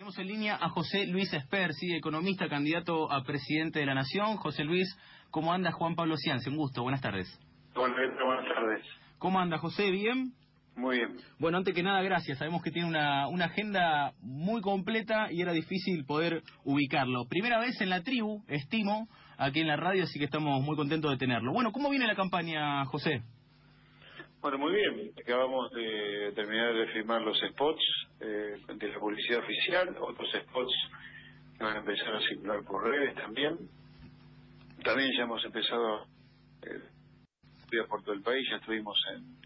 Tenemos 0.00 0.18
en 0.18 0.28
línea 0.28 0.56
a 0.58 0.70
José 0.70 1.06
Luis 1.08 1.30
Esper, 1.30 1.74
sí, 1.74 1.92
economista, 1.94 2.48
candidato 2.48 3.12
a 3.12 3.22
presidente 3.22 3.80
de 3.80 3.84
la 3.84 3.92
Nación. 3.92 4.38
José 4.38 4.64
Luis, 4.64 4.88
¿cómo 5.30 5.52
anda 5.52 5.72
Juan 5.72 5.94
Pablo 5.94 6.16
Cianci? 6.16 6.48
Un 6.48 6.56
gusto, 6.56 6.82
buenas 6.82 7.02
tardes. 7.02 7.28
Buenas 7.74 7.98
tardes. 8.54 8.82
¿Cómo 9.18 9.38
anda 9.38 9.58
José? 9.58 9.90
¿Bien? 9.90 10.32
Muy 10.74 10.96
bien. 10.96 11.18
Bueno, 11.38 11.58
antes 11.58 11.74
que 11.74 11.82
nada, 11.82 12.00
gracias. 12.00 12.38
Sabemos 12.38 12.62
que 12.62 12.70
tiene 12.70 12.88
una, 12.88 13.28
una 13.28 13.44
agenda 13.44 14.14
muy 14.22 14.62
completa 14.62 15.30
y 15.30 15.42
era 15.42 15.52
difícil 15.52 16.06
poder 16.06 16.42
ubicarlo. 16.64 17.26
Primera 17.28 17.58
vez 17.58 17.78
en 17.82 17.90
la 17.90 18.02
tribu, 18.02 18.42
estimo, 18.48 19.06
aquí 19.36 19.60
en 19.60 19.68
la 19.68 19.76
radio, 19.76 20.04
así 20.04 20.18
que 20.18 20.24
estamos 20.24 20.62
muy 20.62 20.76
contentos 20.76 21.10
de 21.10 21.18
tenerlo. 21.18 21.52
Bueno, 21.52 21.72
¿cómo 21.72 21.90
viene 21.90 22.06
la 22.06 22.16
campaña, 22.16 22.86
José? 22.86 23.20
Bueno, 24.40 24.56
muy 24.56 24.72
bien. 24.72 25.12
Acabamos 25.20 25.70
de 25.72 26.32
terminar 26.34 26.72
de 26.72 26.86
firmar 26.94 27.20
los 27.20 27.38
spots 27.38 27.82
eh, 28.20 28.56
de 28.74 28.88
la 28.88 28.98
publicidad 28.98 29.40
oficial, 29.40 29.94
otros 30.00 30.30
spots 30.32 30.72
van 31.58 31.76
a 31.76 31.80
empezar 31.80 32.14
a 32.14 32.20
circular 32.20 32.64
por 32.64 32.88
redes 32.88 33.14
también. 33.16 33.58
También 34.82 35.10
ya 35.14 35.24
hemos 35.24 35.44
empezado 35.44 36.06
eh, 36.62 37.84
por 37.86 38.02
todo 38.02 38.14
el 38.14 38.22
país, 38.22 38.48
ya 38.48 38.56
estuvimos 38.56 38.98
en, 39.14 39.36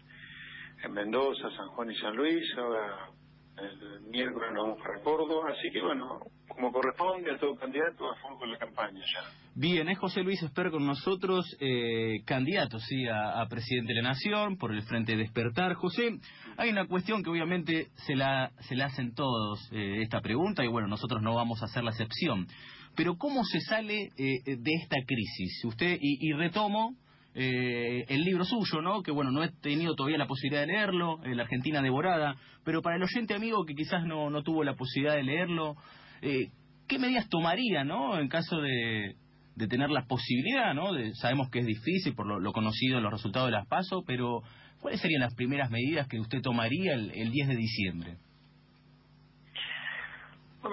en 0.85 0.93
Mendoza, 0.93 1.49
San 1.57 1.67
Juan 1.67 1.91
y 1.91 1.95
San 1.97 2.15
Luis, 2.15 2.45
ahora 2.57 3.09
el 3.57 4.01
miércoles 4.03 4.49
nos 4.53 4.63
vamos 4.63 4.81
para 4.81 5.01
Córdoba, 5.01 5.51
así 5.51 5.71
que 5.71 5.81
bueno, 5.81 6.21
como 6.55 6.71
corresponde 6.71 7.31
a 7.31 7.37
todo 7.37 7.55
candidato, 7.55 8.09
a 8.09 8.15
fondo 8.15 8.39
con 8.39 8.51
la 8.51 8.57
campaña 8.57 8.99
ya. 8.99 9.21
Bien, 9.53 9.87
es 9.89 9.97
José 9.99 10.21
Luis 10.21 10.41
Esper 10.41 10.71
con 10.71 10.85
nosotros, 10.85 11.45
eh, 11.59 12.21
candidato 12.25 12.79
sí 12.79 13.05
a, 13.07 13.45
presidente 13.49 13.93
de 13.93 14.01
la 14.01 14.09
Nación 14.09 14.57
por 14.57 14.73
el 14.73 14.81
Frente 14.83 15.15
Despertar. 15.15 15.73
José, 15.73 16.17
hay 16.57 16.69
una 16.69 16.87
cuestión 16.87 17.23
que 17.23 17.29
obviamente 17.29 17.89
se 18.05 18.15
la, 18.15 18.51
se 18.61 18.75
la 18.75 18.85
hacen 18.85 19.13
todos 19.13 19.69
eh, 19.71 20.01
esta 20.01 20.21
pregunta 20.21 20.63
y 20.63 20.67
bueno, 20.67 20.87
nosotros 20.87 21.21
no 21.21 21.35
vamos 21.35 21.61
a 21.61 21.65
hacer 21.65 21.83
la 21.83 21.91
excepción. 21.91 22.47
Pero 22.95 23.17
¿cómo 23.17 23.43
se 23.43 23.59
sale 23.59 24.09
eh, 24.17 24.39
de 24.45 24.71
esta 24.81 24.97
crisis? 25.05 25.65
Usted, 25.65 25.97
y, 26.01 26.29
y 26.29 26.33
retomo, 26.33 26.95
eh, 27.37 28.05
el 28.07 28.21
libro 28.21 28.45
suyo, 28.45 28.81
¿no? 28.81 29.03
Que 29.03 29.11
bueno, 29.11 29.29
no 29.29 29.43
he 29.43 29.51
tenido 29.61 29.93
todavía 29.93 30.17
la 30.17 30.25
posibilidad 30.25 30.61
de 30.61 30.67
leerlo, 30.67 31.19
La 31.25 31.43
Argentina 31.43 31.81
devorada, 31.81 32.37
pero 32.63 32.81
para 32.81 32.95
el 32.95 33.03
oyente 33.03 33.33
amigo 33.33 33.65
que 33.65 33.75
quizás 33.75 34.05
no, 34.05 34.29
no 34.29 34.41
tuvo 34.41 34.63
la 34.63 34.75
posibilidad 34.75 35.15
de 35.15 35.23
leerlo, 35.23 35.75
eh, 36.21 36.49
¿qué 36.87 36.99
medidas 36.99 37.27
tomaría, 37.29 37.83
¿no? 37.83 38.19
En 38.19 38.27
caso 38.27 38.61
de, 38.61 39.15
de 39.55 39.67
tener 39.67 39.89
la 39.89 40.05
posibilidad, 40.05 40.73
¿no? 40.73 40.93
De, 40.93 41.13
sabemos 41.15 41.49
que 41.49 41.59
es 41.59 41.65
difícil 41.65 42.13
por 42.13 42.27
lo, 42.27 42.51
conocido 42.51 42.99
los 42.99 43.11
resultados 43.11 43.47
de 43.47 43.53
las 43.53 43.67
PASO, 43.67 44.03
pero 44.05 44.41
¿cuáles 44.81 45.01
serían 45.01 45.21
las 45.21 45.35
primeras 45.35 45.71
medidas 45.71 46.07
que 46.07 46.19
usted 46.19 46.41
tomaría 46.41 46.93
el, 46.93 47.11
el 47.11 47.31
10 47.31 47.47
de 47.47 47.55
diciembre? 47.55 48.17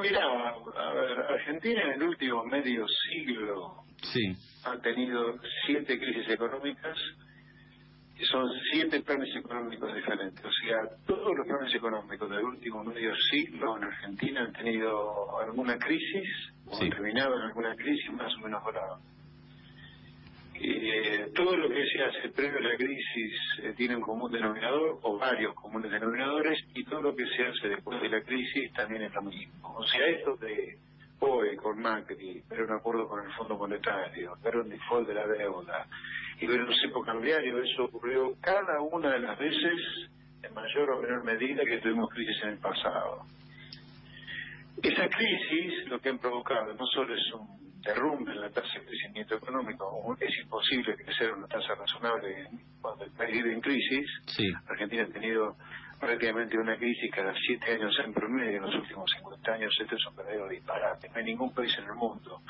Mira, 0.00 0.20
a 0.24 0.92
ver, 0.94 1.18
Argentina 1.38 1.82
en 1.84 1.92
el 1.92 2.08
último 2.08 2.44
medio 2.44 2.86
siglo 2.88 3.84
sí. 4.02 4.34
ha 4.64 4.78
tenido 4.80 5.38
siete 5.66 5.98
crisis 5.98 6.30
económicas 6.30 6.96
son 8.30 8.50
siete 8.70 9.00
planes 9.00 9.34
económicos 9.36 9.94
diferentes. 9.94 10.44
O 10.44 10.52
sea, 10.52 10.88
todos 11.06 11.36
los 11.36 11.46
planes 11.46 11.74
económicos 11.74 12.30
del 12.30 12.44
último 12.44 12.84
medio 12.84 13.14
siglo 13.30 13.76
en 13.76 13.84
Argentina 13.84 14.40
han 14.42 14.52
tenido 14.52 15.38
alguna 15.40 15.78
crisis 15.78 16.28
o 16.66 16.80
han 16.80 16.90
terminado 16.90 17.36
en 17.36 17.42
alguna 17.42 17.74
crisis 17.74 18.12
más 18.12 18.32
o 18.36 18.40
menos 18.40 18.62
grave. 18.64 19.00
Eh, 20.64 21.32
todo 21.34 21.56
lo 21.56 21.68
que 21.68 21.84
se 21.86 22.02
hace 22.04 22.28
previo 22.28 22.58
a 22.58 22.62
la 22.62 22.76
crisis 22.76 23.32
eh, 23.62 23.74
tiene 23.76 23.96
un 23.96 24.02
común 24.02 24.30
denominador 24.30 25.00
o 25.02 25.18
varios 25.18 25.54
comunes 25.54 25.90
denominadores 25.90 26.64
y 26.74 26.84
todo 26.84 27.02
lo 27.02 27.16
que 27.16 27.26
se 27.26 27.44
hace 27.44 27.68
después 27.68 28.00
de 28.00 28.08
la 28.08 28.22
crisis 28.22 28.72
también 28.72 29.02
es 29.02 29.12
lo 29.12 29.22
mismo. 29.22 29.74
O 29.74 29.84
sea, 29.84 30.06
esto 30.06 30.36
de 30.36 30.78
hoy 31.22 31.56
con 31.56 31.80
Macri, 31.80 32.42
ver 32.48 32.62
un 32.62 32.72
acuerdo 32.72 33.08
con 33.08 33.24
el 33.24 33.32
Fondo 33.34 33.56
Monetario, 33.56 34.36
ver 34.42 34.56
un 34.56 34.68
default 34.68 35.06
de 35.06 35.14
la 35.14 35.26
deuda 35.26 35.86
y 36.40 36.46
ver 36.46 36.60
un 36.60 36.74
cepo 36.74 37.02
cambiario, 37.02 37.62
eso 37.62 37.84
ocurrió 37.84 38.34
cada 38.40 38.80
una 38.80 39.12
de 39.12 39.20
las 39.20 39.38
veces 39.38 40.10
en 40.42 40.52
mayor 40.54 40.90
o 40.90 41.00
menor 41.00 41.24
medida 41.24 41.64
que 41.64 41.78
tuvimos 41.78 42.10
crisis 42.10 42.42
en 42.42 42.48
el 42.50 42.58
pasado. 42.58 43.24
Esa 44.82 45.08
crisis 45.08 45.86
lo 45.86 46.00
que 46.00 46.08
han 46.08 46.18
provocado 46.18 46.74
no 46.74 46.86
solo 46.86 47.14
es 47.14 47.32
un 47.32 47.80
derrumbe 47.82 48.32
en 48.32 48.40
la 48.40 48.50
tasa 48.50 48.80
de 48.80 48.86
crecimiento 48.86 49.36
económico, 49.36 50.16
es 50.18 50.38
imposible 50.42 50.96
crecer 50.96 51.32
una 51.32 51.46
tasa 51.46 51.74
razonable 51.74 52.48
cuando 52.80 53.04
el 53.04 53.12
país 53.12 53.32
vive 53.32 53.52
en 53.52 53.60
crisis. 53.60 54.06
Argentina 54.66 55.04
ha 55.04 55.12
tenido 55.12 55.56
prácticamente 56.02 56.58
una 56.58 56.76
crisis 56.76 57.12
cada 57.12 57.32
siete 57.46 57.74
años 57.74 57.96
en 58.04 58.12
promedio 58.12 58.56
en 58.56 58.62
los 58.62 58.74
últimos 58.74 59.08
50 59.18 59.52
años. 59.52 59.72
Esto 59.80 59.94
es 59.94 60.06
un 60.06 60.16
verdadero 60.16 60.48
disparate. 60.48 61.08
No 61.08 61.14
hay 61.14 61.24
ningún 61.24 61.54
país 61.54 61.72
en 61.78 61.84
el 61.84 61.94
mundo 61.94 62.40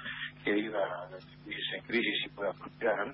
que 0.43 0.53
viva 0.53 1.11
en 1.47 1.83
crisis 1.83 2.25
y 2.25 2.29
pueda 2.31 2.55
prosperar. 2.55 3.13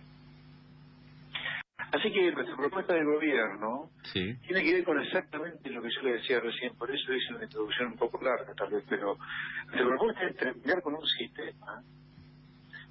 Así 1.90 2.12
que 2.12 2.30
nuestra 2.30 2.54
propuesta 2.54 2.94
de 2.94 3.02
gobierno 3.02 3.90
tiene 4.12 4.62
que 4.62 4.74
ver 4.74 4.84
con 4.84 5.02
exactamente 5.02 5.70
lo 5.70 5.82
que 5.82 5.90
yo 5.90 6.02
le 6.02 6.12
decía 6.12 6.38
recién, 6.38 6.76
por 6.76 6.88
eso 6.88 7.12
hice 7.12 7.34
una 7.34 7.44
introducción 7.44 7.88
un 7.88 7.98
poco 7.98 8.22
larga 8.22 8.54
tal 8.54 8.70
vez, 8.70 8.84
pero 8.88 9.18
nuestra 9.66 9.88
propuesta 9.88 10.24
es 10.24 10.36
terminar 10.36 10.82
con 10.82 10.94
un 10.94 11.06
sistema 11.06 11.82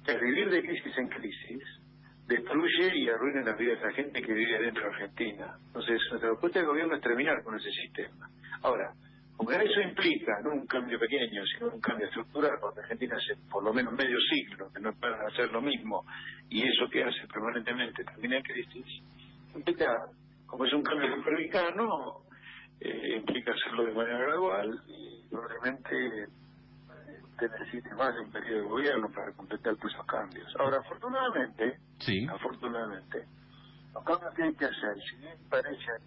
el 0.06 0.20
vivir 0.20 0.50
de 0.50 0.62
crisis 0.62 0.98
en 0.98 1.08
crisis 1.08 1.62
destruye 2.28 2.94
y 2.94 3.08
arruina 3.08 3.40
la 3.40 3.56
vida 3.56 3.74
de 3.74 3.80
la 3.80 3.92
gente 3.92 4.20
que 4.20 4.32
vive 4.32 4.60
dentro 4.60 4.82
de 4.82 4.88
Argentina. 4.88 5.56
Entonces, 5.66 5.98
nuestra 6.10 6.30
propuesta 6.30 6.58
del 6.58 6.68
gobierno 6.68 6.94
es 6.94 7.00
terminar 7.00 7.42
con 7.42 7.56
ese 7.56 7.70
sistema. 7.70 8.28
Ahora, 8.62 8.92
como 9.36 9.52
eso 9.52 9.80
implica 9.80 10.40
no 10.42 10.50
un 10.50 10.66
cambio 10.66 10.98
pequeño, 10.98 11.42
sino 11.46 11.70
un 11.70 11.80
cambio 11.80 12.06
estructural, 12.06 12.58
porque 12.60 12.80
Argentina 12.80 13.16
hace 13.16 13.40
por 13.48 13.64
lo 13.64 13.72
menos 13.72 13.94
medio 13.94 14.18
siglo 14.20 14.70
que 14.72 14.80
no 14.80 14.92
para 14.94 15.26
hacer 15.26 15.50
lo 15.52 15.62
mismo, 15.62 16.04
y 16.50 16.62
eso 16.62 16.88
que 16.90 17.02
hace 17.02 17.26
permanentemente 17.32 18.04
termina 18.04 18.36
en 18.36 18.42
crisis, 18.42 19.02
implica, 19.54 20.08
como 20.46 20.64
es 20.66 20.72
un 20.72 20.82
cambio 20.82 21.14
supervicano, 21.14 22.24
eh, 22.80 23.16
implica 23.16 23.52
hacerlo 23.52 23.86
de 23.86 23.92
manera 23.92 24.18
gradual 24.18 24.82
y 24.86 25.28
probablemente 25.30 26.26
usted 27.38 27.56
necesite 27.56 27.94
más 27.94 28.12
de 28.14 28.20
un 28.20 28.32
periodo 28.32 28.62
de 28.62 28.68
gobierno 28.68 29.08
para 29.10 29.32
completar 29.32 29.74
esos 29.74 30.06
cambios. 30.06 30.52
Ahora, 30.58 30.78
afortunadamente, 30.78 31.78
sí. 32.00 32.26
afortunadamente, 32.26 33.24
los 33.94 34.04
cambios 34.04 34.34
que 34.34 34.42
hay 34.42 34.54
que 34.54 34.64
hacer, 34.64 34.94
si 35.08 35.16
bien 35.18 35.38
parecen 35.48 36.02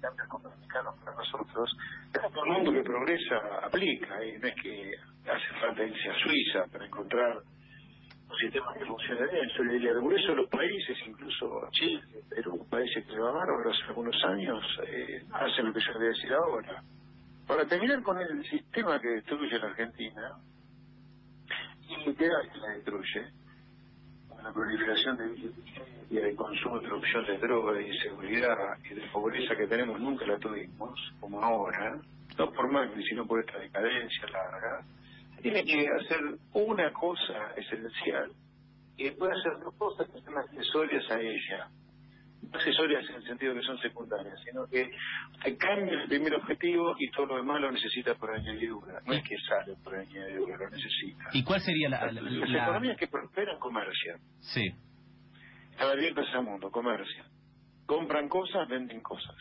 cambios 0.00 0.28
complicados 0.28 0.98
para 0.98 1.16
nosotros, 1.16 1.76
pero 2.12 2.28
todo 2.30 2.44
el 2.44 2.52
mundo 2.52 2.72
que 2.72 2.82
progresa 2.82 3.36
aplica, 3.62 4.24
y 4.24 4.38
no 4.38 4.48
es 4.48 4.54
que 4.60 4.92
hace 5.30 5.60
falta 5.60 5.84
irse 5.84 6.10
a 6.10 6.18
Suiza 6.18 6.64
para 6.72 6.86
encontrar 6.86 7.38
un 8.28 8.36
sistema 8.36 8.74
que 8.74 8.84
funcione 8.84 9.26
bien. 9.30 9.70
Diría, 9.70 9.92
por 10.00 10.12
eso 10.12 10.34
los 10.34 10.50
países, 10.50 10.98
incluso 11.06 11.68
Chile, 11.70 12.02
Perú, 12.28 12.66
países 12.68 13.06
que 13.06 13.12
se 13.12 13.18
van 13.18 13.36
hace 13.36 13.84
algunos 13.88 14.16
años, 14.24 14.60
eh, 14.88 15.22
hacen 15.32 15.66
lo 15.66 15.72
que 15.72 15.80
yo 15.80 15.92
voy 15.94 16.06
a 16.06 16.08
decir 16.08 16.32
ahora. 16.32 16.82
Para 17.46 17.64
terminar 17.66 18.02
con 18.02 18.18
el 18.18 18.44
sistema 18.44 18.98
que 18.98 19.08
destruye 19.08 19.58
la 19.58 19.66
Argentina, 19.66 20.32
literal 22.06 22.50
que 22.52 22.58
la 22.58 22.68
destruye, 22.70 23.26
la 24.42 24.52
proliferación 24.52 25.16
de 25.16 25.52
y 26.10 26.18
el 26.18 26.36
consumo 26.36 26.78
de 26.78 26.88
producción 26.88 27.26
de 27.26 27.38
droga, 27.38 27.72
de 27.72 27.88
inseguridad 27.88 28.78
y 28.84 28.94
de 28.94 29.02
pobreza 29.08 29.56
que 29.56 29.66
tenemos, 29.66 29.98
nunca 30.00 30.26
la 30.26 30.38
tuvimos, 30.38 31.00
como 31.18 31.42
ahora, 31.42 31.98
no 32.38 32.52
por 32.52 32.70
Macri, 32.70 33.02
sino 33.04 33.26
por 33.26 33.40
esta 33.40 33.58
decadencia 33.58 34.28
larga, 34.28 34.84
tiene 35.40 35.64
que 35.64 35.88
hacer 35.88 36.20
una 36.52 36.92
cosa 36.92 37.52
esencial 37.56 38.30
y 38.96 39.04
después 39.04 39.32
hacer 39.32 39.52
dos 39.64 39.74
cosas 39.76 40.08
que 40.10 40.20
son 40.20 40.38
accesorias 40.38 41.10
a 41.10 41.20
ella 41.20 41.68
accesorias 42.52 43.08
en 43.08 43.16
el 43.16 43.24
sentido 43.24 43.54
que 43.54 43.62
son 43.62 43.78
secundarias, 43.78 44.38
sino 44.44 44.66
que 44.66 44.90
cambia 45.56 46.02
el 46.02 46.08
primer 46.08 46.34
objetivo 46.34 46.94
y 46.98 47.10
todo 47.10 47.26
lo 47.26 47.36
demás 47.36 47.60
lo 47.60 47.70
necesita 47.70 48.14
por 48.14 48.30
añadidura. 48.30 49.00
No 49.06 49.12
es 49.12 49.22
que 49.22 49.36
sale 49.48 49.76
por 49.82 49.94
añadidura, 49.94 50.56
lo 50.56 50.70
necesita. 50.70 51.24
¿Y 51.32 51.42
cuál 51.42 51.60
sería 51.60 51.88
la...? 51.88 52.10
la, 52.12 52.20
Las 52.20 52.50
economías 52.50 52.96
que 52.96 53.08
prosperan 53.08 53.58
comercian. 53.58 54.18
Sí. 54.40 54.74
Están 55.70 55.90
abiertas 55.90 56.26
al 56.34 56.44
mundo, 56.44 56.70
comercian. 56.70 57.26
Compran 57.86 58.28
cosas, 58.28 58.68
venden 58.68 59.00
cosas. 59.00 59.36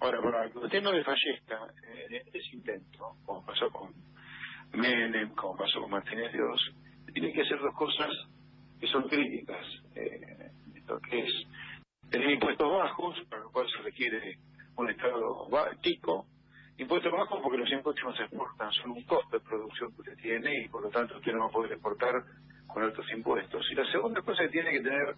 Ahora, 0.00 0.20
para 0.20 0.50
que 0.50 0.58
usted 0.58 0.82
no 0.82 0.92
desfallezca 0.92 1.58
en 2.08 2.14
eh, 2.14 2.22
ese 2.32 2.56
intento, 2.56 3.16
como 3.24 3.44
pasó 3.44 3.70
con 3.70 3.92
Menem, 4.72 5.34
como 5.34 5.56
pasó 5.56 5.80
con 5.80 5.90
Martínez 5.90 6.32
Dios, 6.32 6.74
tiene 7.12 7.32
que 7.32 7.42
hacer 7.42 7.58
dos 7.60 7.74
cosas 7.74 8.10
que 8.80 8.86
son 8.88 9.08
críticas. 9.08 9.64
Eh, 9.94 10.50
lo 10.88 11.00
que 11.00 11.20
es 11.20 11.32
tener 12.12 12.30
impuestos 12.30 12.70
bajos, 12.70 13.16
para 13.28 13.42
lo 13.42 13.50
cual 13.50 13.66
se 13.74 13.82
requiere 13.82 14.36
un 14.76 14.90
Estado 14.90 15.48
chico, 15.80 16.26
impuestos 16.76 17.10
bajos 17.10 17.40
porque 17.42 17.58
los 17.58 17.70
impuestos 17.72 18.04
no 18.04 18.14
se 18.14 18.24
exportan, 18.24 18.70
son 18.72 18.90
un 18.90 19.02
costo 19.04 19.38
de 19.38 19.40
producción 19.40 19.92
que 19.94 20.00
usted 20.02 20.16
tiene 20.18 20.64
y 20.64 20.68
por 20.68 20.82
lo 20.82 20.90
tanto 20.90 21.16
usted 21.16 21.32
no 21.32 21.40
va 21.40 21.46
a 21.46 21.50
poder 21.50 21.72
exportar 21.72 22.22
con 22.66 22.82
altos 22.82 23.06
impuestos. 23.12 23.66
Y 23.70 23.74
la 23.74 23.90
segunda 23.90 24.20
cosa 24.20 24.42
es 24.42 24.50
que 24.50 24.60
tiene 24.60 24.72
que 24.72 24.80
tener 24.80 25.14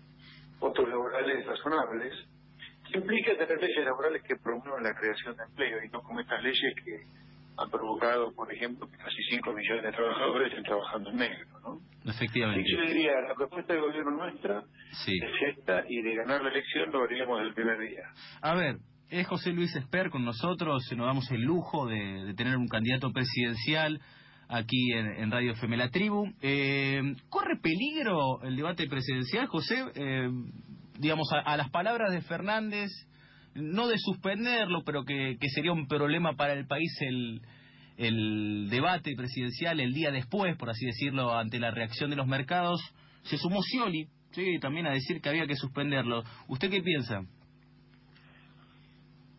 costos 0.61 0.89
laborales 0.89 1.45
razonables, 1.45 2.15
que 2.89 2.99
implica 2.99 3.37
tener 3.37 3.61
leyes 3.61 3.85
laborales 3.85 4.23
que 4.23 4.37
promuevan 4.37 4.85
la 4.85 4.95
creación 4.95 5.37
de 5.37 5.43
empleo 5.43 5.85
y 5.85 5.89
no 5.89 6.01
como 6.01 6.21
estas 6.21 6.43
leyes 6.43 6.75
que 6.85 7.07
ha 7.57 7.67
provocado, 7.71 8.33
por 8.35 8.53
ejemplo, 8.53 8.89
que 8.91 8.97
casi 8.97 9.23
5 9.31 9.53
millones 9.53 9.83
de 9.85 9.93
trabajadores 9.93 10.49
estén 10.49 10.65
trabajando 10.65 11.11
en 11.11 11.17
negro, 11.17 11.47
¿no? 11.63 12.11
Efectivamente. 12.11 12.65
Y 12.67 12.73
yo 12.73 12.83
diría, 12.83 13.13
la 13.29 13.35
propuesta 13.35 13.73
del 13.73 13.83
gobierno 13.83 14.11
nuestra 14.11 14.65
es 14.91 15.57
esta, 15.57 15.85
y 15.89 16.03
de 16.03 16.15
ganar 16.17 16.43
la 16.43 16.51
elección 16.51 16.91
lo 16.91 17.05
haríamos 17.05 17.41
el 17.43 17.55
primer 17.55 17.79
día. 17.79 18.03
A 18.43 18.55
ver, 18.55 18.79
es 19.09 19.27
José 19.27 19.53
Luis 19.53 19.75
Esper 19.77 20.11
con 20.11 20.25
nosotros, 20.25 20.83
nos 20.97 21.07
damos 21.07 21.31
el 21.31 21.43
lujo 21.43 21.87
de, 21.87 22.35
tener 22.37 22.57
un 22.57 22.69
candidato 22.69 23.13
presidencial 23.13 24.01
aquí 24.49 24.93
en, 24.93 25.31
Radio 25.31 25.53
FM 25.53 25.77
La 25.77 25.91
Tribu. 25.91 26.27
Eh, 26.43 27.01
¿Corre 27.29 27.59
peligro 27.63 28.43
el 28.43 28.57
debate 28.57 28.87
presidencial, 28.89 29.47
José? 29.47 29.85
Eh, 29.95 30.29
digamos, 30.99 31.29
a, 31.33 31.57
las 31.57 31.71
palabras 31.71 32.13
de 32.13 32.23
Fernández, 32.23 32.91
no 33.55 33.87
de 33.89 33.99
suspenderlo, 33.99 34.83
pero 34.85 35.05
que, 35.05 35.37
sería 35.55 35.73
un 35.73 35.87
problema 35.87 36.35
para 36.35 36.55
el 36.55 36.67
país 36.67 36.93
el, 37.01 37.41
debate 38.71 39.13
presidencial 39.17 39.79
el 39.81 39.93
día 39.93 40.11
después, 40.11 40.57
por 40.57 40.71
así 40.71 40.85
decirlo, 40.87 41.33
ante 41.37 41.61
la 41.61 41.71
reacción 41.71 42.11
de 42.11 42.17
los 42.17 42.27
mercados. 42.27 42.81
Se 43.23 43.39
sumó 43.39 43.63
Scioli, 43.63 44.09
sí, 44.33 44.59
también 44.61 44.87
a 44.87 44.93
decir 44.93 45.21
que 45.21 45.29
había 45.29 45.47
que 45.47 45.55
suspenderlo. 45.55 46.25
¿Usted 46.49 46.71
qué 46.71 46.83
piensa? 46.83 47.23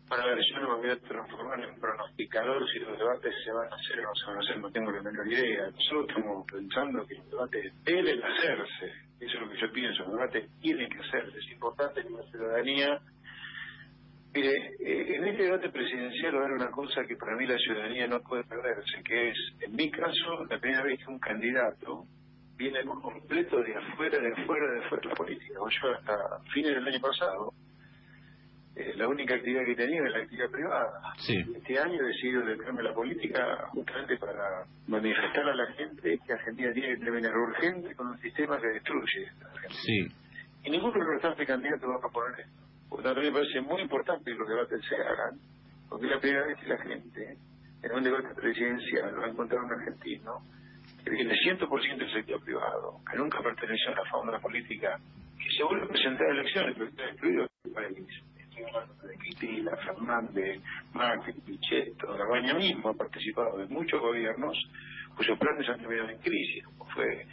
Para 0.08 0.24
ver, 0.24 0.38
yo 0.38 0.60
no 0.60 0.76
me 0.76 0.86
voy 0.86 0.90
a 0.90 1.00
transformar 1.00 1.60
en 1.60 1.80
pronosticador 1.80 2.64
si 2.72 2.78
los 2.78 2.96
debates 2.96 3.34
se 3.44 3.50
van 3.52 3.70
a 3.70 3.74
hacer 3.74 3.98
o 3.98 4.02
no 4.02 4.14
se 4.14 4.26
van 4.26 4.36
a 4.36 4.40
hacer, 4.40 4.58
no 4.60 4.70
tengo 4.70 4.90
la 4.92 5.02
menor 5.02 5.26
idea. 5.26 5.66
Nosotros 5.66 6.06
estamos 6.08 6.46
pensando 6.50 7.06
que 7.06 7.14
los 7.16 7.30
debates 7.30 7.72
deben 7.84 8.22
hacerse, 8.22 8.86
eso 9.20 9.34
es 9.34 9.40
lo 9.40 9.50
que 9.50 9.60
yo 9.60 9.72
pienso, 9.72 10.04
los 10.04 10.12
debates 10.12 10.48
tienen 10.60 10.88
que 10.88 10.98
hacerse, 10.98 11.38
es 11.38 11.50
importante 11.52 12.02
que 12.02 12.10
la 12.10 12.22
ciudadanía... 12.30 13.00
Mire, 14.36 14.52
eh, 14.80 15.16
en 15.16 15.24
este 15.24 15.44
debate 15.44 15.70
presidencial 15.70 16.34
va 16.34 16.40
a 16.40 16.44
haber 16.44 16.58
una 16.58 16.70
cosa 16.70 17.02
que 17.08 17.16
para 17.16 17.34
mí 17.36 17.46
la 17.46 17.56
ciudadanía 17.56 18.06
no 18.06 18.20
puede 18.20 18.44
perderse, 18.44 19.02
que 19.02 19.30
es, 19.30 19.36
en 19.62 19.74
mi 19.74 19.90
caso, 19.90 20.44
la 20.50 20.58
primera 20.58 20.82
vez 20.82 20.98
que 20.98 21.10
un 21.10 21.18
candidato 21.18 22.04
viene 22.54 22.84
completo 22.84 23.62
de 23.62 23.74
afuera, 23.74 24.18
de 24.18 24.32
afuera, 24.32 24.72
de 24.72 24.84
afuera 24.84 25.02
de 25.02 25.08
la 25.08 25.14
política. 25.14 25.54
Yo 25.54 25.90
hasta 25.90 26.14
fines 26.52 26.74
del 26.74 26.86
año 26.86 27.00
pasado 27.00 27.54
eh, 28.74 28.92
la 28.96 29.08
única 29.08 29.36
actividad 29.36 29.64
que 29.64 29.74
tenía 29.74 30.02
era 30.02 30.10
la 30.10 30.18
actividad 30.18 30.50
privada. 30.50 31.00
Este 31.56 31.78
año 31.78 31.98
he 31.98 32.06
decidido 32.08 32.44
dedicarme 32.44 32.80
a 32.80 32.84
la 32.84 32.94
política 32.94 33.68
justamente 33.68 34.18
para 34.18 34.66
manifestar 34.86 35.48
a 35.48 35.54
la 35.54 35.66
gente 35.72 36.18
que 36.26 36.32
Argentina 36.34 36.74
tiene 36.74 36.88
que 36.94 37.04
terminar 37.04 37.34
urgente 37.34 37.94
con 37.94 38.08
un 38.08 38.18
sistema 38.18 38.60
que 38.60 38.66
destruye 38.66 39.30
Sí. 39.70 40.06
Y 40.62 40.70
ninguno 40.70 40.92
de 40.92 40.98
los 40.98 41.08
restantes 41.08 41.46
candidatos 41.46 41.88
va 41.88 41.96
a 41.96 42.00
proponer 42.00 42.40
esto. 42.40 42.65
Por 42.96 43.02
tanto, 43.02 43.20
me 43.20 43.30
parece 43.30 43.60
muy 43.60 43.82
importante 43.82 44.24
que 44.24 44.38
los 44.38 44.48
debates 44.48 44.80
se 44.88 44.96
hagan, 44.96 45.38
porque 45.86 46.06
la 46.06 46.18
primera 46.18 46.46
vez 46.46 46.58
que 46.58 46.66
la 46.66 46.78
gente, 46.78 47.36
en 47.82 47.92
un 47.92 48.02
debate 48.02 48.34
presidencial, 48.34 49.20
va 49.20 49.26
a 49.26 49.28
encontrar 49.28 49.60
un 49.60 49.70
argentino 49.70 50.40
que 51.04 51.10
viene 51.10 51.34
100% 51.34 51.98
del 51.98 52.10
sector 52.10 52.42
privado, 52.42 53.00
que 53.10 53.18
nunca 53.18 53.42
perteneció 53.42 53.92
a 53.92 53.96
la 53.96 54.10
fauna 54.10 54.38
política, 54.38 54.98
que 55.36 55.50
se 55.54 55.62
vuelve 55.64 55.84
a 55.84 55.88
presentar 55.88 56.26
elecciones, 56.30 56.74
pero 56.74 56.88
está 56.88 57.04
excluido 57.04 57.46
del 57.64 57.72
país. 57.74 58.08
De 59.02 59.18
Cristina, 59.18 59.76
Fernández, 59.76 60.62
Macri, 60.94 61.34
Pichetto, 61.34 62.16
Baña 62.16 62.54
mismo 62.54 62.88
ha 62.88 62.94
participado 62.94 63.58
de 63.58 63.66
muchos 63.66 64.00
gobiernos 64.00 64.56
cuyos 65.14 65.38
planes 65.38 65.68
han 65.68 65.80
terminado 65.80 66.08
en 66.08 66.18
crisis, 66.20 66.64
como 66.64 66.90
fue 66.92 67.26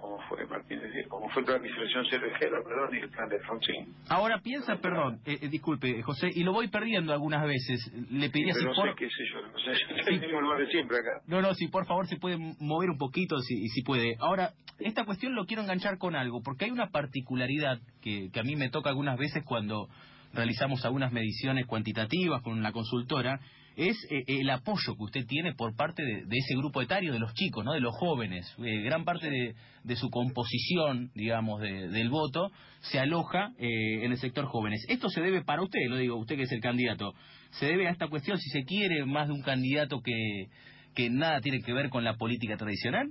Como 0.00 0.20
fue 0.28 0.46
Martínez, 0.46 1.08
como 1.08 1.28
fue 1.30 1.44
cervejera, 1.44 2.62
perdón, 2.62 2.94
y 2.94 2.98
el 2.98 3.10
plan 3.10 3.28
de 3.28 3.36
Alfonsín. 3.36 3.94
Ahora 4.08 4.40
piensa, 4.40 4.76
perdón, 4.76 5.20
eh, 5.26 5.38
eh, 5.42 5.48
disculpe, 5.48 6.00
José, 6.02 6.30
y 6.32 6.44
lo 6.44 6.52
voy 6.52 6.68
perdiendo 6.68 7.12
algunas 7.12 7.44
veces. 7.44 7.92
Le 8.10 8.30
pediría 8.30 8.54
si 8.54 8.64
no 8.64 8.72
por... 8.74 8.88
sé 8.88 8.94
qué 8.96 9.08
sé 9.08 9.24
yo, 9.32 9.42
no 9.42 9.58
sé, 9.58 10.56
de 10.64 10.70
siempre 10.70 10.98
acá. 10.98 11.22
No, 11.26 11.42
no, 11.42 11.54
si 11.54 11.68
por 11.68 11.86
favor 11.86 12.06
se 12.06 12.16
puede 12.16 12.38
mover 12.60 12.90
un 12.90 12.98
poquito, 12.98 13.38
si, 13.40 13.68
si 13.68 13.82
puede. 13.82 14.16
Ahora, 14.20 14.50
esta 14.78 15.04
cuestión 15.04 15.34
lo 15.34 15.46
quiero 15.46 15.62
enganchar 15.62 15.98
con 15.98 16.14
algo, 16.14 16.40
porque 16.42 16.66
hay 16.66 16.70
una 16.70 16.90
particularidad 16.90 17.80
que, 18.02 18.30
que 18.32 18.40
a 18.40 18.44
mí 18.44 18.56
me 18.56 18.70
toca 18.70 18.90
algunas 18.90 19.18
veces 19.18 19.42
cuando 19.44 19.88
realizamos 20.32 20.84
algunas 20.84 21.12
mediciones 21.12 21.66
cuantitativas 21.66 22.42
con 22.42 22.58
una 22.58 22.72
consultora, 22.72 23.40
es 23.76 23.96
eh, 24.10 24.24
el 24.26 24.48
apoyo 24.50 24.96
que 24.96 25.04
usted 25.04 25.26
tiene 25.26 25.54
por 25.54 25.76
parte 25.76 26.02
de, 26.02 26.24
ese 26.30 26.56
grupo 26.56 26.80
etario, 26.80 27.12
de 27.12 27.18
los 27.18 27.34
chicos, 27.34 27.64
no 27.64 27.74
de 27.74 27.80
los 27.80 27.94
jóvenes. 27.94 28.52
Eh, 28.64 28.82
gran 28.82 29.04
parte 29.04 29.30
de, 29.30 29.96
su 29.96 30.10
composición, 30.10 31.10
digamos, 31.14 31.60
del 31.60 32.08
voto 32.08 32.50
se 32.80 32.98
aloja 32.98 33.52
eh, 33.58 34.04
en 34.04 34.12
el 34.12 34.18
sector 34.18 34.46
jóvenes. 34.46 34.84
Esto 34.88 35.08
se 35.08 35.20
debe 35.20 35.44
para 35.44 35.62
usted, 35.62 35.78
lo 35.88 35.96
digo, 35.96 36.16
usted 36.16 36.36
que 36.36 36.42
es 36.42 36.52
el 36.52 36.60
candidato, 36.60 37.12
se 37.50 37.66
debe 37.66 37.86
a 37.86 37.90
esta 37.90 38.08
cuestión, 38.08 38.38
si 38.38 38.50
se 38.50 38.64
quiere, 38.64 39.04
más 39.04 39.28
de 39.28 39.34
un 39.34 39.42
candidato 39.42 40.00
que, 40.00 40.48
que 40.94 41.10
nada 41.10 41.40
tiene 41.40 41.60
que 41.60 41.72
ver 41.72 41.90
con 41.90 42.02
la 42.02 42.16
política 42.16 42.56
tradicional. 42.56 43.08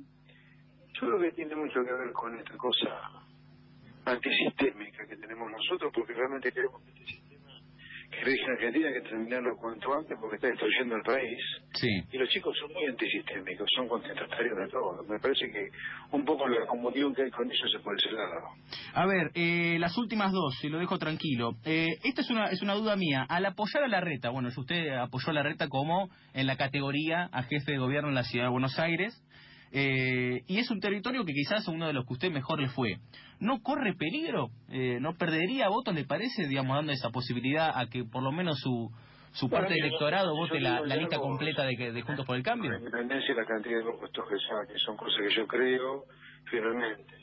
Yo 0.94 1.08
creo 1.08 1.22
que 1.22 1.32
tiene 1.36 1.56
mucho 1.56 1.76
que 1.84 1.94
ver 1.94 2.12
con 2.14 2.38
esta 2.38 2.58
cosa 2.58 2.90
antisistémica 4.06 5.06
que 5.08 5.16
tenemos 5.18 5.52
nosotros, 5.52 5.92
porque 5.94 6.14
realmente 6.14 6.52
queremos 6.52 6.82
que 6.84 6.92
este 6.92 7.25
sistema 8.16 8.26
que 8.26 8.26
rige 8.26 8.44
en 8.44 8.52
Argentina 8.52 8.88
hay 8.88 8.94
que 8.94 9.10
terminarlo 9.10 9.58
cuanto 9.58 9.94
antes 9.94 10.18
porque 10.20 10.36
está 10.36 10.48
destruyendo 10.48 10.96
el 10.96 11.02
país. 11.04 11.40
Sí. 11.74 11.90
Y 12.12 12.18
los 12.18 12.30
chicos 12.30 12.56
son 12.60 12.74
muy 12.74 12.86
antisistémicos, 12.86 13.68
son 13.76 13.88
contestatarios 13.88 14.58
de 14.58 14.68
todo. 14.70 15.04
Me 15.04 15.20
parece 15.20 15.52
que 15.52 15.70
un 16.12 16.26
poco 16.26 16.48
la 16.48 16.66
comunión 16.68 17.14
que 17.14 17.24
hay 17.24 17.32
con 17.32 17.46
ellos 17.46 17.72
se 17.72 17.80
puede 17.80 18.00
ser 18.00 18.14
lado. 18.14 18.48
A 18.94 19.06
ver, 19.06 19.32
eh, 19.36 19.78
las 19.80 19.98
últimas 19.98 20.32
dos, 20.32 20.56
si 20.60 20.70
lo 20.70 20.80
dejo 20.80 20.98
tranquilo. 20.98 21.54
Eh, 21.66 21.98
esta 22.04 22.22
es 22.22 22.30
una, 22.30 22.48
es 22.48 22.62
una 22.62 22.74
duda 22.74 22.96
mía. 22.96 23.26
Al 23.28 23.46
apoyar 23.46 23.84
a 23.84 23.88
la 23.88 24.02
reta, 24.02 24.30
bueno, 24.30 24.50
si 24.52 24.60
usted 24.60 24.90
apoyó 24.90 25.30
a 25.30 25.34
la 25.34 25.44
reta 25.44 25.68
como 25.68 26.10
en 26.34 26.48
la 26.48 26.58
categoría 26.58 27.30
a 27.32 27.44
jefe 27.44 27.74
de 27.74 27.78
gobierno 27.78 28.10
en 28.10 28.16
la 28.16 28.24
ciudad 28.24 28.46
de 28.46 28.52
Buenos 28.52 28.80
Aires, 28.80 29.22
eh, 29.78 30.44
y 30.48 30.60
es 30.60 30.72
un 30.72 30.80
territorio 30.80 31.26
que 31.26 31.34
quizás 31.34 31.68
uno 31.68 31.88
de 31.88 31.92
los 31.92 32.06
que 32.06 32.14
usted 32.14 32.32
mejor 32.32 32.62
le 32.62 32.70
fue. 32.70 32.96
¿No 33.42 33.62
corre 33.62 33.94
peligro? 33.94 34.48
Eh, 34.70 35.00
¿No 35.02 35.16
perdería 35.16 35.68
votos, 35.68 35.94
le 35.94 36.06
parece, 36.06 36.48
digamos, 36.48 36.78
dando 36.78 36.94
esa 36.94 37.10
posibilidad 37.10 37.78
a 37.78 37.90
que 37.90 38.06
por 38.06 38.24
lo 38.24 38.32
menos 38.32 38.58
su, 38.62 38.90
su 39.34 39.50
parte 39.50 39.74
de 39.74 39.82
electorado 39.82 40.34
vote 40.34 40.62
la, 40.62 40.80
lista 40.96 41.18
completa 41.18 41.64
de, 41.66 41.92
de 41.92 42.02
Juntos 42.04 42.26
por 42.26 42.38
el 42.38 42.44
Cambio? 42.44 42.72
La 42.72 42.78
independencia 42.78 43.34
y 43.34 43.36
la 43.36 43.46
cantidad 43.46 43.80
de 43.80 43.84
votos 43.84 44.26
que 44.30 44.74
que 44.74 44.80
son 44.80 44.96
cosas 44.96 45.20
que 45.28 45.36
yo 45.36 45.46
creo 45.46 46.06
firmemente. 46.50 47.14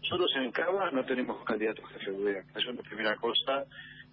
Nosotros 0.00 0.30
en 0.36 0.52
Cava 0.52 0.90
no 0.92 1.04
tenemos 1.04 1.44
candidatos 1.44 1.84
gobierno, 1.84 2.50
eso 2.56 2.70
es 2.70 2.76
la 2.76 2.82
primera 2.82 3.14
cosa 3.16 3.64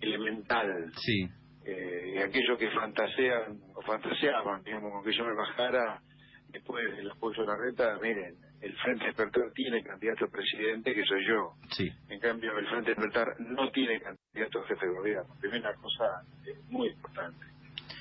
elemental. 0.02 0.92
Sí. 0.98 1.26
Eh, 1.66 2.16
y 2.16 2.18
aquellos 2.18 2.60
que 2.60 2.70
fantasean 2.72 3.62
o 3.74 3.82
fantaseaban, 3.82 4.62
digamos, 4.64 5.06
que 5.06 5.14
yo 5.14 5.24
me 5.24 5.36
bajara 5.36 6.02
después 6.50 6.86
del 6.96 7.12
apoyo 7.12 7.44
a 7.44 7.46
la 7.46 7.58
reta, 7.58 7.98
miren, 8.02 8.36
el 8.62 8.76
Frente 8.78 9.06
Despertar 9.06 9.52
tiene 9.54 9.84
candidato 9.84 10.26
a 10.26 10.30
presidente, 10.30 10.94
que 10.94 11.06
soy 11.06 11.26
yo. 11.28 11.54
Sí. 11.72 11.90
En 12.10 12.20
cambio, 12.20 12.58
el 12.58 12.68
Frente 12.68 12.92
Despertar 12.92 13.40
no 13.40 13.70
tiene 13.72 14.00
candidato 14.00 14.60
a 14.60 14.68
jefe 14.68 14.86
de 14.88 14.94
gobierno. 14.94 15.36
Primera 15.40 15.74
cosa 15.76 16.24
muy 16.70 16.90
importante. 16.90 17.46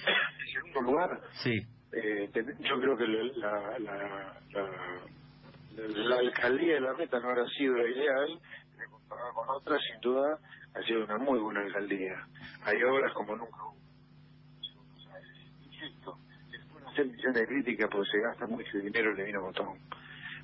En 0.07 0.53
segundo 0.53 0.81
lugar, 0.93 1.21
sí. 1.43 1.59
eh, 1.93 2.31
yo 2.61 2.81
creo 2.81 2.97
que 2.97 3.07
la, 3.07 3.79
la, 3.79 4.41
la, 5.77 6.17
alcaldía 6.19 6.75
de 6.75 6.81
la 6.81 6.93
reta 6.95 7.21
no 7.21 7.29
habrá 7.29 7.47
sido 7.49 7.77
la 7.77 7.89
ideal, 7.89 8.41
comparado 8.91 9.35
con 9.35 9.51
otras, 9.51 9.81
sin 9.91 10.01
duda, 10.01 10.39
ha 10.75 10.83
sido 10.83 11.05
una 11.05 11.19
muy 11.19 11.39
buena 11.39 11.61
alcaldía. 11.61 12.27
Hay 12.65 12.83
obras 12.83 13.13
como 13.13 13.37
nunca 13.37 13.57
hubo 13.65 13.77
millones 17.05 17.35
de 17.35 17.47
críticas 17.47 17.89
porque 17.91 18.11
se 18.11 18.21
gasta 18.21 18.47
mucho 18.47 18.79
dinero 18.79 19.13
en 19.13 19.21
el 19.21 19.27
vino 19.27 19.43
botón. 19.43 19.79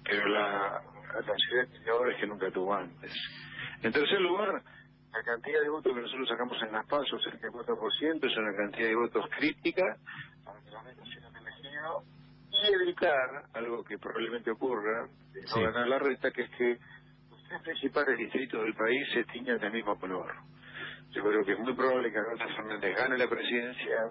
Pero 0.04 0.28
la, 0.28 0.82
la 1.14 1.34
ciudad 1.36 1.68
de 1.68 1.90
ahora 1.90 2.12
es 2.12 2.20
que 2.20 2.26
nunca 2.26 2.50
tuvo 2.50 2.74
antes. 2.74 3.12
En 3.82 3.92
tercer 3.92 4.20
lugar, 4.20 4.62
la 5.12 5.22
cantidad 5.22 5.60
de 5.60 5.68
votos 5.68 5.94
que 5.94 6.00
nosotros 6.00 6.28
sacamos 6.28 6.56
en 6.62 6.72
las 6.72 6.86
pasos, 6.86 7.22
del 7.24 7.52
4%, 7.52 8.30
es 8.30 8.36
una 8.36 8.56
cantidad 8.56 8.88
de 8.88 8.94
votos 8.94 9.26
crítica 9.36 9.96
para 10.44 10.60
que 10.60 10.70
la 10.70 10.82
reta 10.82 11.02
sea 11.04 11.28
elegido 11.40 12.04
y 12.50 12.82
evitar 12.82 13.44
algo 13.54 13.84
que 13.84 13.98
probablemente 13.98 14.50
ocurra, 14.50 15.06
de 15.32 15.42
no 15.42 15.62
ganar 15.62 15.88
la 15.88 15.98
reta, 15.98 16.30
que 16.30 16.42
es 16.42 16.50
que 16.50 16.78
los 17.30 17.42
tres 17.48 17.62
principales 17.62 18.18
distritos 18.18 18.62
del 18.62 18.74
país 18.74 19.06
se 19.12 19.24
tiñan 19.24 19.58
del 19.58 19.72
mismo 19.72 19.98
color. 19.98 20.32
Yo 21.10 21.22
creo 21.22 21.44
que 21.44 21.52
es 21.52 21.58
muy 21.58 21.74
probable 21.74 22.10
que 22.10 22.18
Alberto 22.18 22.44
Fernández 22.56 22.96
gane 22.96 23.18
la 23.18 23.28
presidencia 23.28 24.10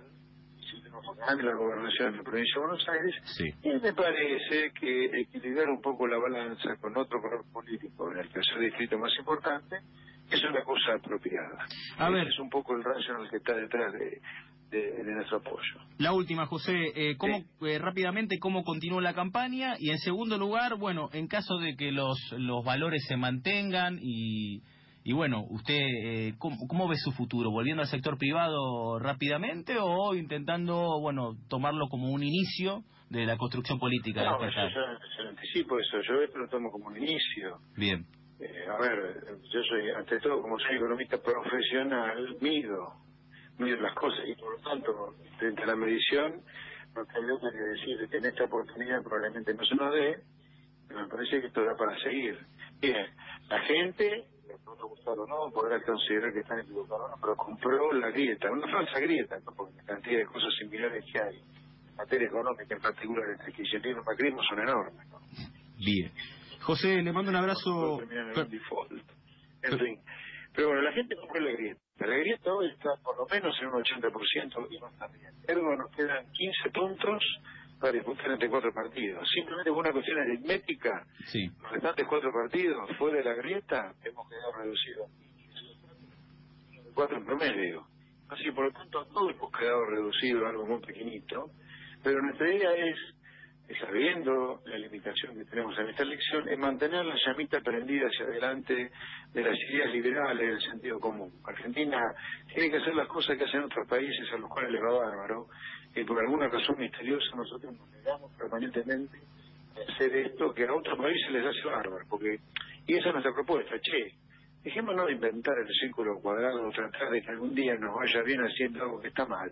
la 1.43 1.55
gobernación 1.55 2.12
de 2.12 2.17
la 2.17 2.24
provincia 2.24 2.53
de 2.55 2.60
Buenos 2.60 2.88
Aires 2.89 3.15
y 3.63 3.69
me 3.69 3.93
parece 3.93 4.71
que 4.79 5.05
equilibrar 5.21 5.69
un 5.69 5.81
poco 5.81 6.07
la 6.07 6.17
balanza 6.17 6.75
con 6.79 6.95
otro 6.98 7.21
color 7.21 7.45
político 7.51 8.12
en 8.12 8.19
el 8.19 8.29
tercer 8.29 8.60
distrito 8.60 8.98
más 8.98 9.12
importante 9.17 9.77
es 10.29 10.43
una 10.43 10.63
cosa 10.63 10.93
apropiada. 10.98 11.65
A 11.98 12.10
ver. 12.10 12.27
Es 12.27 12.39
un 12.39 12.50
poco 12.50 12.75
el 12.75 12.83
racional 12.83 13.29
que 13.29 13.38
está 13.38 13.53
detrás 13.53 13.93
de, 13.93 14.21
de, 14.71 15.03
nuestro 15.03 15.38
apoyo. 15.38 15.79
La 15.98 16.13
última, 16.13 16.45
José, 16.45 16.74
eh, 16.95 17.17
¿cómo, 17.17 17.43
eh, 17.62 17.77
rápidamente, 17.77 18.39
¿cómo 18.39 18.63
continuó 18.63 19.01
la 19.01 19.13
campaña? 19.13 19.75
Y 19.77 19.89
en 19.89 20.00
segundo 20.00 20.38
lugar, 20.38 20.77
bueno, 20.77 21.10
en 21.12 21.27
caso 21.27 21.57
de 21.57 21.75
que 21.75 21.91
los, 21.91 22.17
los 22.38 22.63
valores 22.63 23.03
se 23.07 23.17
mantengan 23.17 24.00
y 24.01 24.62
y 25.03 25.13
bueno, 25.13 25.46
usted, 25.50 25.79
eh, 25.79 26.34
¿cómo, 26.38 26.88
ve 26.88 26.96
su 26.98 27.12
futuro? 27.12 27.50
¿Volviendo 27.50 27.81
al 27.81 27.88
sector 27.88 28.17
privado 28.17 29.00
rápidamente 29.00 29.75
o 29.79 30.13
intentando, 30.13 31.00
bueno, 31.01 31.38
tomarlo 31.50 31.88
como 31.89 32.12
un 32.12 32.22
inicio 32.22 32.84
de 33.10 33.25
la 33.25 33.36
construcción 33.38 33.79
política? 33.79 34.24
No, 34.24 34.39
yo, 34.39 34.50
yo, 34.50 35.29
anticipo 35.29 35.79
eso, 35.79 36.01
yo 36.01 36.13
lo 36.38 36.48
tomo 36.50 36.70
como 36.70 36.88
un 36.88 36.98
inicio. 36.98 37.58
Bien. 37.75 38.05
Eh, 38.39 38.65
a 38.67 38.79
ver, 38.79 39.24
yo 39.51 39.63
soy, 39.63 39.89
ante 39.89 40.20
todo, 40.20 40.39
como 40.41 40.60
soy 40.60 40.75
economista 40.75 41.17
profesional, 41.20 42.38
mido, 42.39 42.93
mido 43.58 43.81
las 43.81 43.96
cosas 43.96 44.22
y 44.27 44.36
por 44.36 44.55
lo 44.55 44.70
tanto, 44.70 45.15
frente 45.39 45.63
a 45.63 45.65
la 45.67 45.75
medición, 45.75 46.41
no 46.96 47.05
tengo 47.05 47.39
que 47.39 47.58
decir 47.58 48.08
que 48.10 48.17
en 48.17 48.25
esta 48.25 48.43
oportunidad 48.43 49.01
probablemente 49.01 49.53
no 49.53 49.65
se 49.65 49.75
nos 49.75 49.93
dé, 49.93 50.17
pero 50.88 51.01
me 51.01 51.08
parece 51.08 51.41
que 51.41 51.48
esto 51.48 51.63
da 51.63 51.75
para 51.75 51.98
seguir. 52.00 52.38
Bien, 52.79 53.08
la 53.50 53.62
gente 53.62 54.25
no 54.65 54.88
gustar 54.88 55.17
o 55.17 55.27
no, 55.27 55.51
podrá 55.51 55.81
considerar 55.81 56.34
que 56.34 56.39
están 56.39 56.60
equivocados 56.60 57.05
o 57.05 57.10
no, 57.10 57.22
pero 57.22 57.36
compró 57.36 57.93
la 57.93 58.10
grieta, 58.12 58.51
una 58.51 58.67
falsa 58.72 59.00
grieta, 59.00 59.39
¿no? 59.39 59.51
porque 59.55 59.75
la 59.77 59.84
cantidad 59.84 60.20
de 60.20 60.25
cosas 60.25 60.53
similares 60.60 61.03
que 61.12 61.22
hay 61.22 61.38
en 61.38 61.96
materia 61.96 62.27
económica, 62.27 62.75
en 62.75 62.81
particular 62.81 63.29
entre 63.29 63.48
el 63.48 63.53
kirchnerismo 63.53 63.89
y 63.89 64.00
el 64.00 64.05
macrismo, 64.05 64.43
son 64.43 64.60
enormes. 64.60 65.08
Bien. 65.77 66.12
José, 66.62 67.01
le 67.01 67.12
mando 67.12 67.31
un 67.31 67.38
abrazo. 67.38 68.01
En 68.01 68.50
default. 68.50 68.91
En 69.63 69.79
fin. 69.79 70.00
Pero 70.53 70.67
bueno, 70.67 70.81
la 70.84 70.91
gente 70.91 71.15
compró 71.15 71.41
la 71.41 71.51
grieta. 71.51 71.81
La 71.98 72.17
grieta 72.17 72.53
hoy 72.53 72.67
está 72.67 72.89
por 73.03 73.17
lo 73.17 73.25
menos 73.27 73.55
en 73.62 73.67
un 73.67 73.84
80% 73.84 74.67
y 74.70 74.79
no 74.79 74.88
está 74.89 75.08
bien. 75.08 75.31
Ergo 75.48 75.75
nos 75.75 75.91
quedan 75.91 76.25
15 76.31 76.70
puntos 76.72 77.24
para 77.81 77.93
disputar 77.93 78.29
entre 78.29 78.47
cuatro 78.47 78.71
partidos. 78.71 79.27
Simplemente 79.33 79.71
por 79.71 79.79
una 79.79 79.91
cuestión 79.91 80.19
aritmética, 80.19 81.03
sí. 81.25 81.50
los 81.61 81.71
restantes 81.71 82.07
cuatro 82.07 82.31
partidos, 82.31 82.95
fuera 82.97 83.17
de 83.17 83.23
la 83.23 83.33
grieta, 83.33 83.95
hemos 84.03 84.29
quedado 84.29 84.53
reducidos. 84.53 85.09
Cuatro 86.93 87.17
en 87.17 87.25
promedio. 87.25 87.88
Así 88.29 88.43
que 88.43 88.51
por 88.51 88.65
lo 88.65 88.71
tanto 88.71 89.05
todos 89.07 89.31
hemos 89.31 89.51
quedado 89.51 89.85
reducidos 89.85 90.43
a 90.43 90.50
algo 90.50 90.67
muy 90.67 90.79
pequeñito. 90.81 91.50
Pero 92.03 92.21
nuestra 92.21 92.53
idea 92.53 92.71
es, 92.75 92.97
sabiendo 93.79 94.61
la 94.65 94.77
limitación 94.77 95.35
que 95.35 95.45
tenemos 95.45 95.77
en 95.77 95.89
esta 95.89 96.03
elección, 96.03 96.47
es 96.49 96.57
mantener 96.57 97.05
la 97.05 97.15
llamita 97.25 97.59
prendida 97.61 98.07
hacia 98.07 98.25
adelante 98.25 98.91
de 99.33 99.43
las 99.43 99.57
ideas 99.69 99.91
liberales 99.91 100.49
del 100.49 100.61
sentido 100.61 100.99
común. 100.99 101.31
Argentina 101.43 102.13
tiene 102.53 102.71
que 102.71 102.77
hacer 102.77 102.95
las 102.95 103.07
cosas 103.07 103.37
que 103.37 103.45
hacen 103.45 103.63
otros 103.63 103.87
países 103.87 104.27
a 104.33 104.37
los 104.37 104.49
cuales 104.49 104.71
les 104.71 104.81
va 104.81 105.05
bárbaro 105.05 105.47
que 105.93 106.05
por 106.05 106.19
alguna 106.19 106.47
razón 106.47 106.77
misteriosa 106.79 107.35
nosotros 107.35 107.73
nos 107.77 107.89
negamos 107.91 108.31
permanentemente 108.37 109.17
a 109.75 109.91
hacer 109.91 110.15
esto 110.15 110.53
que 110.53 110.65
a 110.65 110.73
otros 110.73 110.97
países 110.97 111.31
les 111.31 111.45
hace 111.45 111.67
bárbaro, 111.67 112.05
porque 112.09 112.39
y 112.87 112.95
esa 112.95 113.09
es 113.09 113.13
nuestra 113.13 113.33
propuesta, 113.33 113.79
che, 113.79 114.15
dejémonos 114.63 115.07
de 115.07 115.13
inventar 115.13 115.57
el 115.57 115.67
círculo 115.73 116.19
cuadrado 116.19 116.69
tratar 116.71 117.11
de 117.11 117.21
que 117.21 117.29
algún 117.29 117.53
día 117.53 117.75
nos 117.75 117.95
vaya 117.95 118.21
bien 118.23 118.41
haciendo 118.41 118.83
algo 118.83 118.99
que 118.99 119.09
está 119.09 119.25
mal. 119.25 119.51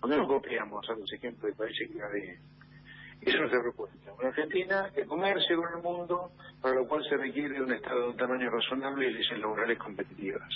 porque 0.00 0.16
no 0.16 0.26
copiamos 0.26 0.88
a 0.88 0.92
los 0.94 1.12
ejemplos 1.12 1.50
de 1.50 1.56
países 1.56 1.90
que 1.90 2.38
esa 3.26 3.34
es 3.34 3.40
nuestra 3.40 3.60
propuesta. 3.60 4.12
Una 4.18 4.28
Argentina 4.28 4.90
que 4.94 5.04
comercio 5.04 5.56
con 5.56 5.76
el 5.76 5.82
mundo, 5.82 6.30
para 6.62 6.74
lo 6.76 6.86
cual 6.86 7.02
se 7.08 7.16
requiere 7.16 7.60
un 7.60 7.72
Estado 7.72 8.02
de 8.02 8.08
un 8.10 8.16
tamaño 8.16 8.50
razonable 8.50 9.08
y 9.08 9.12
leyes 9.12 9.38
laborales 9.38 9.78
competitivas. 9.78 10.48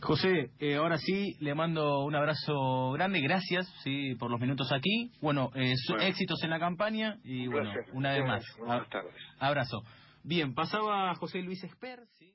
José, 0.00 0.50
eh, 0.58 0.76
ahora 0.76 0.98
sí, 0.98 1.36
le 1.40 1.54
mando 1.54 2.04
un 2.04 2.14
abrazo 2.14 2.92
grande, 2.92 3.20
gracias 3.20 3.66
sí 3.82 4.14
por 4.16 4.30
los 4.30 4.40
minutos 4.40 4.70
aquí. 4.72 5.10
Bueno, 5.20 5.50
eh, 5.54 5.74
éxitos 6.00 6.42
en 6.42 6.50
la 6.50 6.58
campaña 6.58 7.18
y 7.24 7.46
bueno, 7.46 7.72
una 7.92 8.12
vez 8.12 8.24
más. 8.26 8.44
Buenas 8.58 8.88
tardes. 8.88 9.14
Abrazo. 9.38 9.82
Bien, 10.22 10.54
pasaba 10.54 11.14
José 11.14 11.40
Luis 11.40 11.62
Esper. 11.64 12.00
¿sí? 12.18 12.34